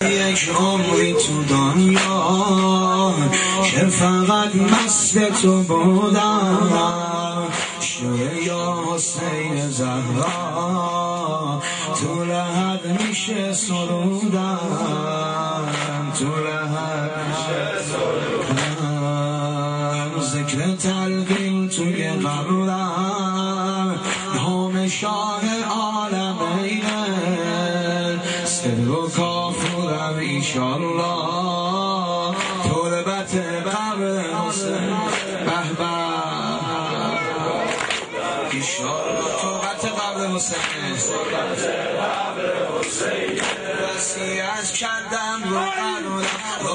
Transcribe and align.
یک 0.00 0.48
عمری 0.48 1.12
تو 1.12 1.44
دنیا 1.44 3.14
که 3.64 3.86
فقط 3.86 4.54
مست 4.54 5.18
تو 5.42 5.62
بودم. 5.62 7.48
شده 7.80 8.42
یا 8.46 8.84
حسین 8.86 9.70
زهرا 9.70 11.62
تو 12.00 12.24
لحد 12.24 13.02
میشه 13.08 13.52
سرودم. 13.52 14.58
تو 16.18 16.24
لحد 16.24 17.10
میشه 17.28 17.82
سرودم. 17.92 18.36
ذکر 20.20 20.76
تلقیم 20.76 21.68
توی 21.68 22.08
قبرم 22.08 24.00
نام 24.34 24.88
شاه 24.88 25.42
عالمینه 25.70 27.06
سر 28.44 28.90
و 28.90 29.08
کافورم 29.86 30.18
ایشالله. 30.18 31.06
تربت 32.64 33.34
قبر 33.66 34.22
حسین 34.48 34.96
به 35.46 35.86
ایشالله. 38.50 39.22
تربت 39.42 39.84
قبر 39.84 40.26
حسین 40.26 40.96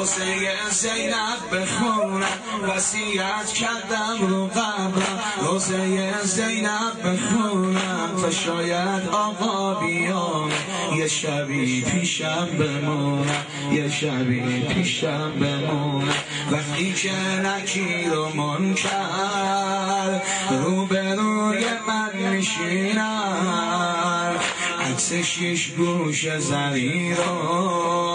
حسین 0.01 0.49
زینب 0.71 1.61
بخونم 1.61 2.23
وسیعت 2.69 3.53
کردم 3.53 4.27
رو 4.27 4.47
قبرم. 4.47 5.19
حسین 5.55 6.11
زینب 6.23 6.93
بخونم 7.05 8.09
تا 8.21 8.31
شاید 8.31 9.09
آقا 9.11 9.73
بیام 9.73 10.49
یه 10.95 11.07
شبی 11.07 11.81
پیشم 11.81 12.47
بمونم 12.59 13.45
یه 13.71 13.89
شبی 13.89 14.61
پیشم 14.61 15.31
بمونم 15.39 16.13
وقتی 16.51 16.93
که 16.93 17.11
نکیر 17.43 18.13
و 18.13 18.29
منکر 18.35 20.21
رو 20.51 20.85
به 20.85 21.15
روی 21.15 21.65
من 21.87 22.29
میشینم 22.31 24.35
عکس 24.79 25.13
شیش 25.13 25.71
گوش 25.71 26.37
زری 26.37 27.13
رو 27.13 28.10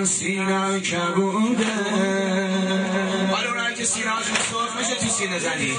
می‌بینن 0.00 0.04
سینم 0.04 0.80
کبوده. 0.80 1.64
که 3.78 3.84
سینه 3.84 4.10
هاشون 4.10 4.34
صرف 4.34 4.76
میشه 4.78 4.94
تو 4.94 5.06
سینه 5.08 5.38
زنی؟ 5.38 5.72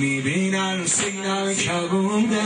می‌بینن 0.00 0.86
سینم 0.86 1.54
کبوده. 1.54 2.42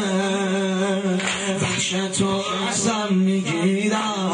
وحشت 1.62 2.22
و 2.22 2.44
ازم 2.70 3.08
می‌گیرن 3.14 4.30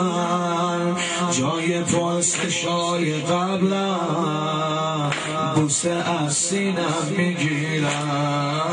جای 1.39 1.81
پرسشای 1.81 3.21
قبلم. 3.21 5.11
بوسه 5.55 5.91
از 5.91 6.35
سینم 6.35 7.13
می‌گیرن 7.17 8.68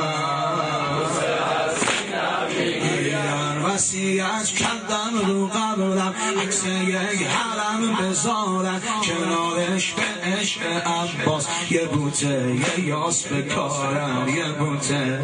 وسیعت 3.75 4.47
کردم 4.47 5.27
رو 5.27 5.47
قبرم 5.47 6.15
عکس 6.41 6.65
یک 6.65 7.27
حرم 7.27 7.95
بذارم 7.95 8.81
کنارش 9.03 9.93
به 9.93 10.31
عشق 10.31 10.61
عباس. 10.85 11.47
یه 11.69 11.85
بوته 11.85 12.55
یه 12.55 12.85
یاس 12.85 13.27
بکارم 13.27 14.27
یه 14.29 14.51
بوته. 14.51 15.21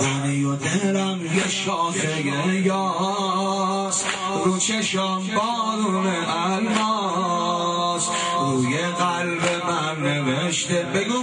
زنی 0.00 0.44
و 0.44 0.56
دلم 0.56 1.20
یه 1.36 1.48
شاخه 1.48 2.26
یاس. 2.66 4.04
رو 4.44 4.58
چشم 4.58 5.22
بارون 5.36 6.06
الماس. 6.26 8.08
روی 8.40 8.76
قلب 8.76 9.62
من 9.68 10.02
نوشته. 10.02 10.82
بگو 10.94 11.22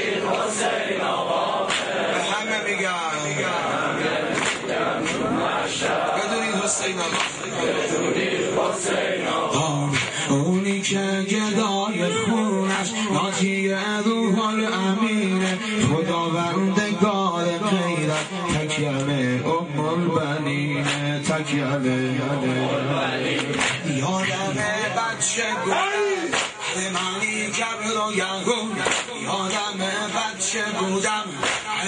اونی 10.29 10.81
که 10.81 11.25
گدای 11.29 12.09
خونش 12.09 12.91
ناجی 13.13 13.69
روح 14.05 14.45
الامینه 14.47 15.59
خداوندگار 15.93 17.45
غیرت 17.45 18.27
تکیل 18.53 19.43
ام 19.45 19.79
البنینه 19.79 21.19
تکیل 21.19 21.85
یادم 23.97 24.57
بچه 24.97 25.43
بودم 25.65 26.31
معنی 26.93 27.51
کبر 27.51 28.07
و 28.07 28.13
بچه 28.13 28.60
بودم 30.81 31.23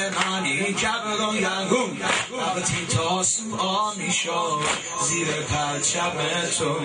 معنی 0.09 0.73
کبر 0.73 1.29
و 1.29 1.35
یهود 1.35 2.01
وقتی 2.37 2.85
تاسو 2.89 3.55
آمی 3.57 4.11
شد. 4.11 4.59
زیر 5.01 5.27
پرچم 5.27 6.11
تو 6.57 6.75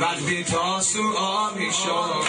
وقتی 0.00 0.44
تاسو 0.44 1.16
آمی 1.16 1.72
شد. 1.72 2.22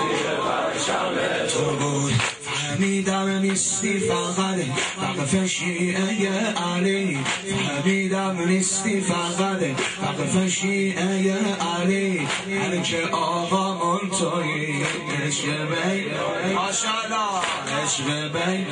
زیر 0.00 0.30
پرچم 0.34 1.14
تو 1.48 1.76
بود 1.76 2.12
فهمیدم 2.42 3.28
نیستی 3.28 4.00
فقط. 4.00 4.58
وقف 5.02 5.46
شیعه 5.46 6.54
علی. 6.54 7.18
فهمیدم 7.66 8.40
نیستی 8.40 9.00
فقط. 9.00 9.62
وقف 10.02 10.48
شیعه 10.48 11.34
علی. 11.78 12.28
هر 12.50 12.76
که 12.76 13.06
آقا 13.12 13.74
من 13.74 14.10
توی 14.10 14.84
عشق 15.26 15.70
بین 16.70 16.76
ماشالله 16.76 17.82
عشق 17.82 18.32
بین 18.32 18.66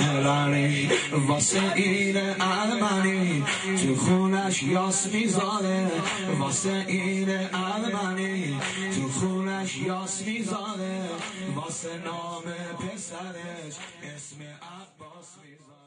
هلالی 0.00 0.90
واسه 1.28 1.72
این 1.74 2.16
ارمنی 2.40 3.44
تو 3.82 3.96
خونش 3.96 4.62
یاس 4.62 5.06
می‌ذاره 5.06 5.90
واسه 6.38 6.84
این 6.88 7.28
ارمنی 7.54 8.56
تو 8.94 9.08
خونش 9.08 9.76
یاس 9.76 10.22
می‌ذاره 10.22 11.08
واسه 11.56 11.98
نام 12.04 12.42
پسرش 12.78 13.74
اسم 14.16 14.40
عباس 14.42 15.28
می‌ذاره. 15.42 15.83